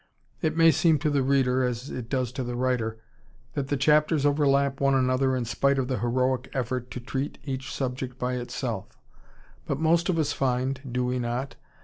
It 0.41 0.57
may 0.57 0.71
seem 0.71 0.97
to 1.05 1.11
the 1.11 1.21
reader 1.21 1.63
(as 1.63 1.91
it 1.91 2.09
does 2.09 2.31
to 2.31 2.43
the 2.43 2.55
writer) 2.55 2.97
that 3.53 3.67
the 3.67 3.77
chapters 3.77 4.25
overlap 4.25 4.81
one 4.81 4.95
another 4.95 5.35
in 5.35 5.45
spite 5.45 5.77
of 5.77 5.87
the 5.89 5.99
heroic 5.99 6.49
effort 6.55 6.89
to 6.89 6.99
treat 6.99 7.37
each 7.43 7.71
subject 7.71 8.17
by 8.17 8.33
itself. 8.37 8.97
But 9.67 9.79
most 9.79 10.09
of 10.09 10.17
us 10.17 10.33
find, 10.33 10.81
do 10.91 11.05
we 11.05 11.19
not? 11.19 11.55